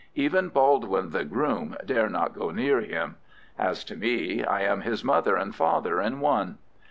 [0.15, 3.17] Even Baldwin, the groom, dare not go near him.
[3.59, 6.57] As to me, I am his mother and father in one."